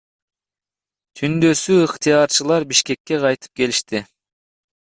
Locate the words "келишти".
3.63-4.05